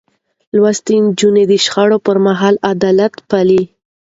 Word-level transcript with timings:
لوستې 0.55 0.95
نجونې 1.05 1.43
د 1.47 1.53
شخړو 1.65 1.97
پر 2.05 2.17
مهال 2.25 2.55
اعتدال 2.67 2.99
پالي. 3.29 3.63